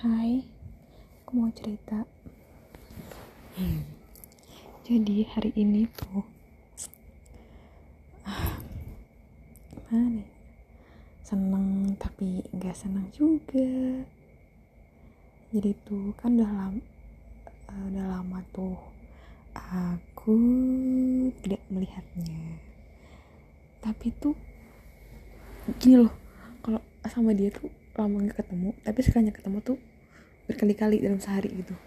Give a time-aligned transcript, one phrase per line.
[0.00, 0.40] Hai,
[1.20, 2.08] aku mau cerita.
[4.88, 6.24] Jadi hari ini tuh,
[8.24, 8.56] ah?
[11.20, 14.00] Seneng tapi nggak seneng juga.
[15.52, 16.80] Jadi tuh kan udah lama,
[17.68, 18.80] udah lama tuh
[19.52, 20.32] aku
[21.44, 22.56] tidak melihatnya.
[23.84, 24.32] Tapi tuh
[25.76, 26.16] gini loh,
[26.64, 27.68] kalau sama dia tuh
[28.00, 29.89] lama nggak ketemu, tapi sekalinya ketemu tuh
[30.50, 31.78] berkali-kali dalam sehari gitu.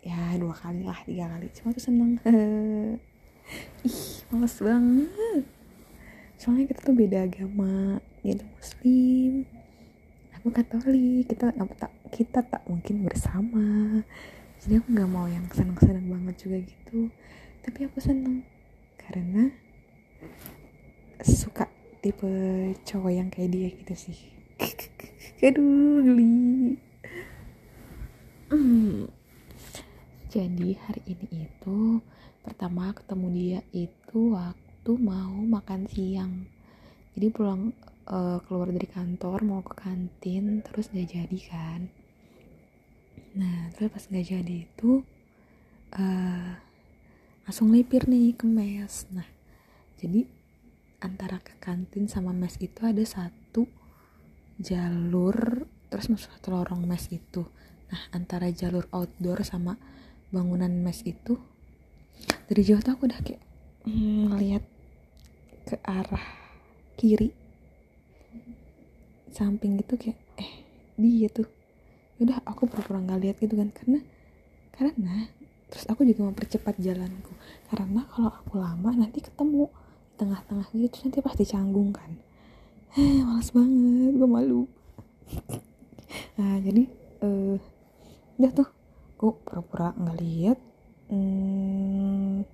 [0.00, 1.52] Ya dua kali lah tiga kali.
[1.52, 2.16] Cuma tuh seneng.
[3.88, 4.00] Ih
[4.32, 5.44] males banget.
[6.40, 9.44] Soalnya kita tuh beda agama dia tuh muslim.
[10.40, 14.00] Aku katolik kita tak kita tak mungkin bersama.
[14.64, 17.12] Jadi aku nggak mau yang seneng-seneng banget juga gitu.
[17.60, 18.48] Tapi aku seneng
[18.96, 19.52] karena
[21.20, 21.68] suka
[22.00, 22.30] tipe
[22.86, 24.18] cowok yang kayak dia gitu sih.
[25.46, 26.87] Aduh geli.
[30.34, 32.00] Jadi hari ini itu
[32.40, 36.48] pertama ketemu dia itu waktu mau makan siang.
[37.12, 37.76] Jadi pulang
[38.08, 41.92] eh, keluar dari kantor mau ke kantin terus gak jadi kan.
[43.36, 45.04] Nah terus pas gak jadi itu
[45.92, 46.56] eh,
[47.44, 49.12] langsung lipir nih ke mes.
[49.12, 49.28] Nah
[50.00, 50.24] jadi
[51.04, 53.68] antara ke kantin sama mes itu ada satu
[54.56, 57.48] jalur terus masuk satu lorong mes itu.
[57.88, 59.80] Nah antara jalur outdoor sama
[60.28, 61.40] bangunan mes itu
[62.48, 63.42] dari jauh tuh aku udah kayak
[63.88, 64.64] ngeliat
[65.64, 66.26] ke arah
[67.00, 67.32] kiri.
[69.32, 70.52] Samping gitu kayak eh
[71.00, 71.48] dia tuh.
[72.20, 74.00] Udah aku pura-pura nggak lihat gitu kan karena
[74.76, 75.14] karena
[75.68, 77.32] terus aku juga mempercepat jalanku.
[77.72, 79.72] Karena kalau aku lama nanti ketemu
[80.20, 82.12] tengah-tengah gitu nanti pasti canggung kan.
[82.98, 84.64] Eh malas banget gue malu
[86.38, 86.86] nah jadi
[87.26, 87.58] eh
[88.38, 88.68] udah tuh
[89.18, 90.58] aku pura-pura nggak lihat
[91.10, 92.46] hmm,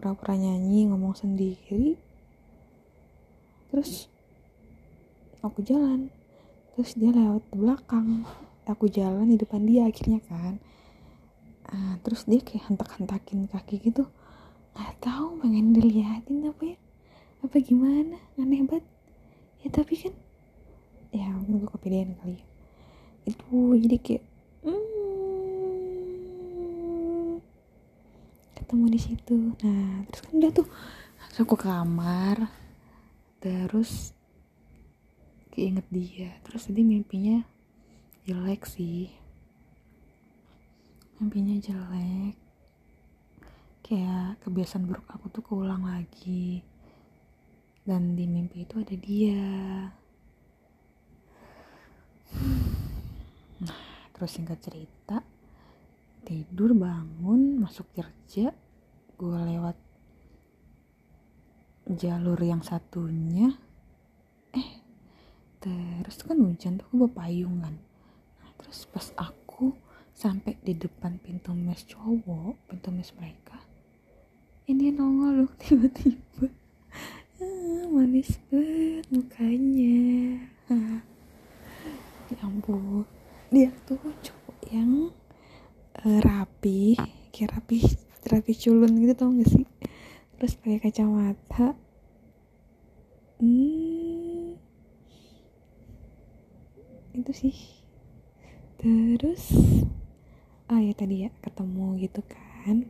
[0.00, 2.00] pura-pura nyanyi ngomong sendiri.
[3.68, 4.08] Terus
[5.44, 6.08] aku jalan.
[6.72, 8.24] Terus dia lewat belakang
[8.64, 10.56] aku jalan di depan dia akhirnya kan.
[11.68, 14.08] Ah, terus dia kayak hentak-hentakin kaki gitu.
[14.72, 16.78] Nggak tahu pengen diliatin apa ya?
[17.44, 18.16] Apa gimana?
[18.40, 18.86] Aneh banget.
[19.60, 20.16] Ya tapi kan
[21.12, 22.49] ya mungkin gue kepedean kali ya
[23.30, 24.24] itu jadi kayak
[24.66, 24.90] hmm,
[28.58, 29.38] ketemu di situ.
[29.62, 30.68] Nah terus kan udah tuh
[31.38, 32.36] aku ke kamar
[33.40, 34.12] terus
[35.54, 36.30] keinget dia.
[36.46, 37.42] Terus tadi mimpinya
[38.26, 39.10] jelek sih.
[41.18, 42.34] Mimpinya jelek.
[43.86, 46.62] Kayak kebiasaan buruk aku tuh keulang lagi.
[47.82, 49.42] Dan di mimpi itu ada dia
[54.20, 55.24] terus singkat cerita
[56.28, 58.52] tidur bangun masuk kerja
[59.16, 59.80] gue lewat
[61.96, 63.48] jalur yang satunya.
[64.52, 64.84] Eh
[65.64, 67.80] terus kan hujan tuh gue bawa payung kan.
[68.44, 69.72] Nah, terus pas aku
[70.12, 73.56] sampai di depan pintu mes cowok pintu mes mereka
[74.68, 76.52] ini nongol loh tiba-tiba.
[77.40, 79.96] Ah, manis banget mukanya.
[82.30, 83.08] Ya ampun
[83.50, 85.10] dia tuh cowok yang
[86.06, 86.94] eh, rapi
[87.34, 87.82] kayak rapi
[88.30, 89.66] rapi culun gitu tau gak sih?
[90.38, 91.74] Terus pakai kacamata.
[93.42, 94.54] Hmm,
[97.10, 97.56] itu sih.
[98.78, 99.50] Terus
[100.70, 102.86] ah ya tadi ya ketemu gitu kan.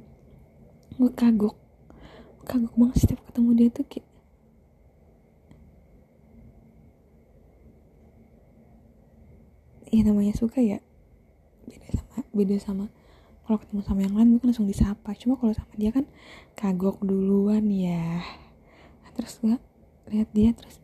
[1.01, 1.57] Gue kagok.
[2.45, 4.10] Kagok banget setiap ketemu dia tuh kayak
[9.91, 10.79] ya namanya suka ya
[11.67, 12.87] beda sama beda sama
[13.51, 15.11] kalau ketemu sama yang lain kan langsung disapa.
[15.19, 16.07] Cuma kalau sama dia kan
[16.55, 18.23] kagok duluan ya.
[19.03, 19.59] Nah, terus gue
[20.07, 20.79] lihat dia terus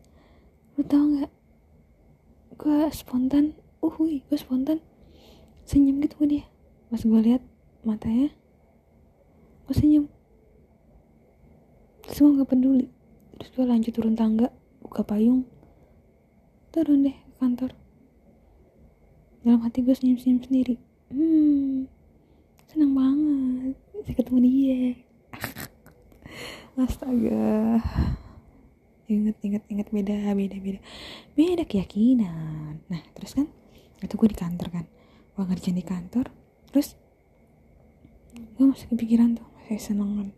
[0.75, 1.31] lu tau nggak?
[2.59, 3.55] Gue spontan.
[3.79, 4.83] Uh gue spontan.
[5.63, 6.45] Senyum gitu ke dia.
[6.91, 7.39] Pas gue lihat
[7.87, 8.35] matanya
[9.63, 10.11] gue senyum.
[12.03, 12.91] Gue nggak peduli.
[13.39, 14.51] Terus gue lanjut turun tangga
[14.83, 15.47] buka payung.
[16.75, 17.86] Turun deh ke kantor
[19.47, 20.75] dalam hati gue senyum-senyum sendiri.
[21.07, 21.87] Hmm
[22.67, 24.81] senang banget bisa ketemu dia.
[26.83, 27.81] Astaga.
[29.07, 30.79] Inget inget inget beda beda beda.
[31.33, 32.83] Beda keyakinan.
[32.91, 33.47] Nah terus kan
[34.03, 34.85] itu gue di kantor kan.
[35.33, 36.27] Gue ngerjain di kantor
[36.69, 36.99] terus
[38.35, 40.29] gue masih kepikiran tuh masih seneng kan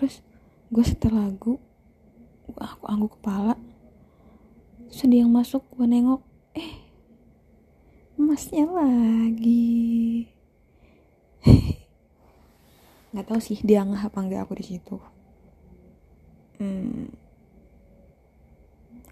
[0.00, 0.24] terus
[0.72, 1.60] gue setel lagu
[2.56, 3.58] aku angguk kepala.
[4.86, 6.24] Ada yang masuk gue nengok
[8.26, 10.26] eh mas masnya lagi.
[13.14, 14.98] Nggak tahu sih dia nggak apa enggak aku di situ.
[16.58, 17.06] Hmm,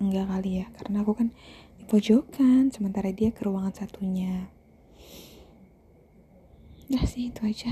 [0.02, 1.30] enggak kali ya karena aku kan
[1.78, 4.50] di pojokan sementara dia ke ruangan satunya.
[6.90, 7.70] Ya sih itu aja.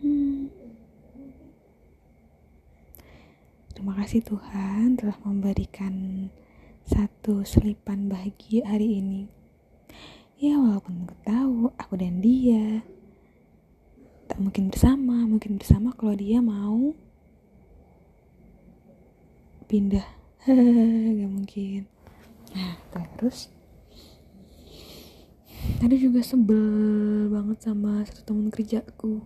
[0.00, 0.48] Hmm.
[3.76, 5.92] terima kasih Tuhan telah memberikan
[6.88, 9.43] satu selipan bahagia hari ini
[10.38, 12.82] ya walaupun aku tahu aku dan dia.
[14.26, 16.90] Tak mungkin bersama mungkin bersama kalau dia mau.
[19.70, 20.06] Pindah.
[21.18, 21.86] Gak mungkin.
[22.52, 23.48] Nah terus?
[25.80, 26.66] Tadi juga sebel
[27.32, 29.24] banget sama satu temen kerjaku.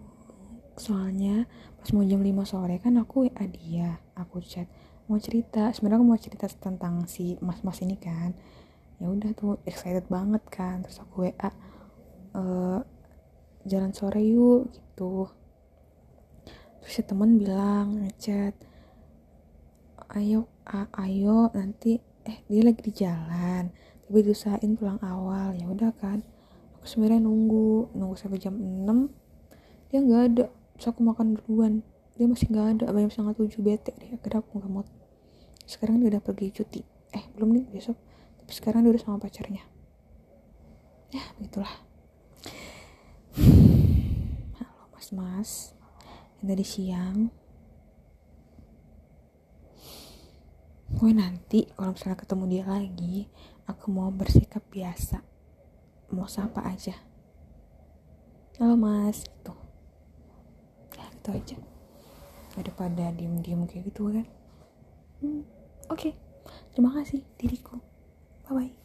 [0.79, 1.51] Soalnya
[1.83, 4.71] pas mau jam 5 sore kan aku WA dia aku chat.
[5.09, 8.37] Mau cerita sebenarnya aku mau cerita tentang si mas-mas ini kan
[8.99, 10.83] ya udah tuh excited banget kan.
[10.83, 11.51] Terus aku WA
[12.35, 12.43] e,
[13.67, 15.31] jalan sore yuk gitu.
[16.83, 18.55] Terus si temen bilang ngechat
[20.17, 23.69] ayo ayo nanti eh dia lagi di jalan
[24.09, 25.55] tapi diusahain pulang awal.
[25.55, 26.27] Ya udah kan
[26.79, 30.47] aku sebenarnya nunggu nunggu sampai jam 6 dia nggak ada.
[30.79, 31.87] Terus aku makan duluan
[32.19, 32.85] dia masih nggak ada.
[32.91, 34.85] Banyak sangat tujuh bete deh akhirnya aku nggak mau.
[35.69, 36.81] Sekarang dia udah pergi cuti.
[37.13, 38.08] Eh belum nih besok
[38.49, 39.65] sekarang dia udah sama pacarnya.
[41.13, 41.89] Ya begitulah.
[45.13, 45.73] Mas
[46.41, 47.19] yang tadi siang.
[50.89, 53.17] Gue nanti kalau misalnya ketemu dia lagi
[53.65, 55.25] aku mau bersikap biasa.
[56.13, 56.97] Mau sapa aja.
[58.61, 59.25] Halo mas.
[59.25, 59.55] Gitu.
[60.97, 61.57] Ya gitu aja.
[62.57, 64.27] Daripada diem-diem kayak gitu kan.
[65.25, 65.43] Hmm,
[65.89, 66.01] oke.
[66.01, 66.13] Okay.
[66.73, 67.77] terima kasih diriku
[68.49, 68.78] bye bye